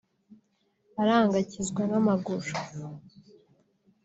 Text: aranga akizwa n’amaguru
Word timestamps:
aranga 1.01 1.35
akizwa 1.43 1.81
n’amaguru 1.91 2.53